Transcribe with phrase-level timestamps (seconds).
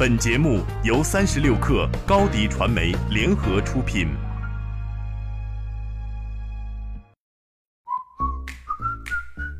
[0.00, 4.08] 本节目由三十六克高低传媒联合出品。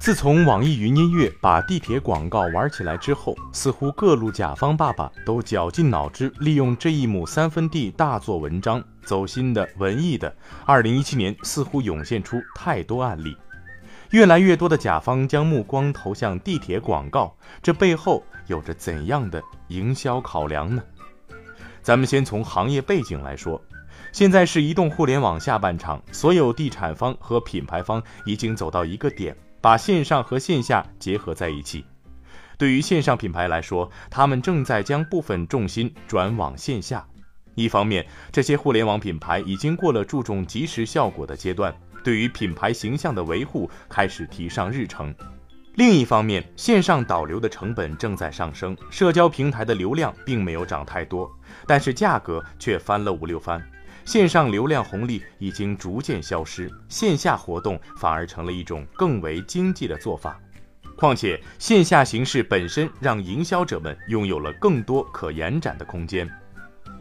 [0.00, 10.34] 自从网易云音乐把地铁广告玩起来之后，似乎各路甲方爸爸都绞尽脑汁，利用这一亩三分地大做文章，走心的、文艺的。
[10.64, 13.36] 二零一七年似乎涌现出太多案例，
[14.10, 20.82] 越来越多的甲方将目光投向地铁广告，这背后有着怎样的营销考量呢？
[21.82, 23.60] 咱们先从行业背景来说，
[24.12, 29.36] 现在是移动互联网下半场，所有地产方和品牌方已经走到一个点。
[29.62, 31.84] 把线上和线下结合在一起。
[32.56, 37.06] 对于线上品牌来说，他们正在将部分重心转往线下。
[37.56, 45.12] 一方面，这些互联网品牌已经过了注重即时效果的阶段，对于品牌形象的维护开始提上日程；
[45.74, 51.30] 另一方面，线上导流的成本正在上升，社交平台的流量并没有涨太多，
[51.66, 53.62] 但是价格却翻了五六番。
[54.04, 60.40] 线上流量红利已经逐渐消失，线下活动反而成了一种更为经济的做法。
[60.96, 66.28] 况且，线下形式本身让营销者们拥有了更多可延展的空间。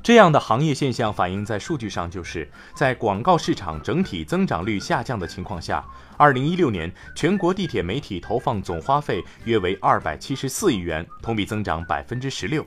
[0.09, 5.85] 这样的行业现象反映在数据上，就是在广告市场整体增长率下降的情况下，
[6.17, 12.65] 二零一六年全国地铁媒体投放总花费约为二百七十四亿元，同比增长百分之十六。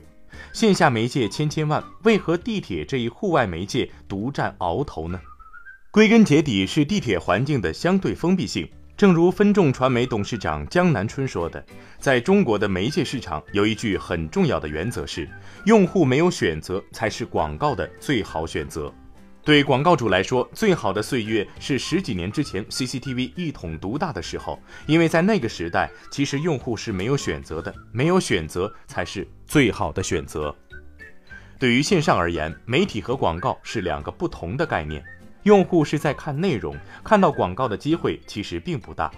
[0.53, 5.19] 线下媒介千千万，为何地铁这一户外媒介独占鳌头呢？
[5.91, 8.69] 归根结底是地铁环境的相对封闭性。
[8.95, 11.63] 正如分众传媒董事长江南春说的，
[11.99, 15.27] 在中国的媒介市场，有一句很重要的原则是：
[15.65, 18.93] 用户没有选择，才是广告的最好选择。
[19.43, 30.55] 对广告主来说，最好的岁月是十几年之前 CCTV 一统独大的时候，因为在那个时代，其实用户是没有选择的，没有选择才是最好的选择。
[31.59, 35.03] 对于线上而言，媒体和广告是两个不同的概念。
[35.43, 39.11] 用户是在看内容，看到广告的机会其实并不大，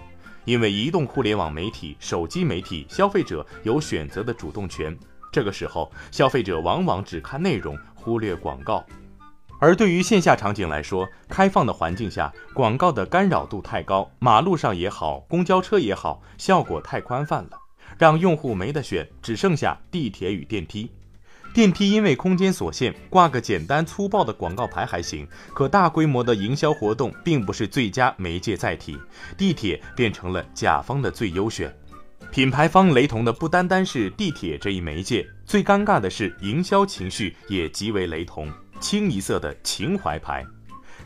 [0.44, 4.96] 因为移动互联网媒体、手机媒体，消费者有选择的主动权。
[5.30, 8.84] 这个时候，消费者往往只看内容，忽略广告。
[9.58, 17.50] 而对于线下场景来说，开放的环境下，广告的干扰度太高，马路上也好，公交车也好，效果太宽泛了，
[17.96, 20.90] 让用户没得选，只剩下地铁与电梯。
[21.56, 28.98] 电梯因为空间所限，挂个简单粗暴的广告牌还行，可大规模的营销活动并不是最佳媒介载体，
[29.38, 31.74] 地铁变成了甲方的最优选。
[32.30, 38.52] 品牌方雷同的不单单是地铁这一媒介，最尴尬的是营销情绪也极为雷同。
[38.78, 40.44] 清一色的情怀牌，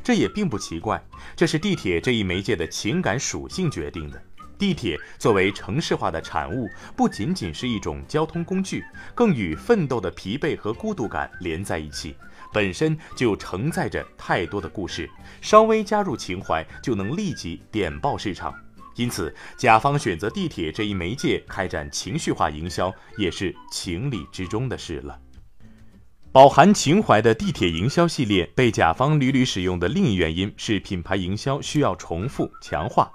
[0.02, 1.00] 这也并不奇怪，
[1.36, 4.20] 这是地铁这一媒介的情感属性决定的。
[4.60, 8.84] 地铁作为城市化的产物，不仅仅是一种交通工具，
[9.15, 12.15] 更与奋斗的疲惫和孤独感连在一起，
[12.53, 15.09] 本身就承载着太多的故事，
[15.41, 18.54] 稍微加入情怀，就能立即点爆市场。
[18.97, 25.19] 因此，甲方选择地铁这一媒介开展情绪化营销，也是情理之中的事了。
[26.32, 33.10] 饱含情怀的地铁营销系列被甲方屡屡使用的另一原因是，品牌营销需要重复强化，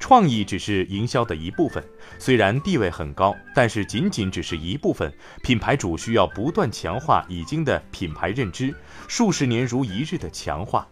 [0.00, 1.84] 创意只是营销的一部分，
[2.18, 5.12] 虽然地位很高，但是仅仅只是一部分。
[5.42, 8.74] 品牌主需要不断强化已经的品牌认知，
[9.06, 10.88] 数十年如一日的强化。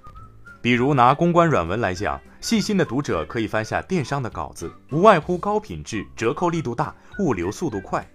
[0.61, 8.07] 比如拿公关软文来讲，细心的读者可以翻下电商的稿子，无外乎高品质、折扣力度大、物流速度快。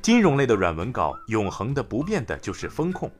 [0.00, 3.10] 金融类的软文稿，永恒的不变的就是风控。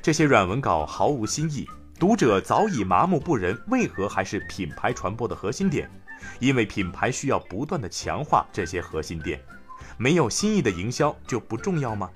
[0.00, 1.68] 这些软文稿毫无新意，
[2.00, 3.62] 读者早已麻木不仁。
[3.68, 5.86] 为何还是品牌传播的核心点？
[6.38, 9.38] 因为品牌需要不断的强化这些核心点。
[9.98, 12.08] 没有新意的营销就不重要吗？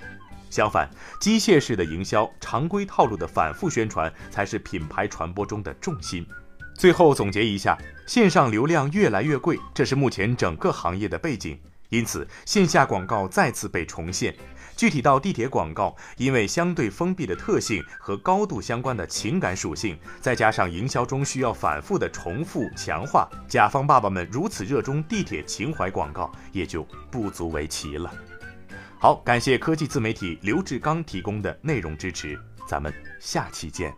[0.48, 0.88] 相反，
[1.20, 6.26] 机械式的营销、常规套路的反复宣传才是品牌传播中的重心。
[6.74, 11.60] 最后总结一下，线上流量越来越贵，这是目前整个行业的背景。
[11.94, 14.34] 因此，线下广告再次被重现。
[14.76, 26.82] 具体到地铁广告，因为相对封闭的特性和高度相关的情感属性，再加上营销中需要反复的重复强化，甲方爸爸们如此热衷地铁情怀广告，也就
[27.12, 28.12] 不足为奇了。
[28.98, 32.36] 好，感谢科技自媒体刘志刚提供的内容支持，
[32.66, 33.94] 咱们下期见。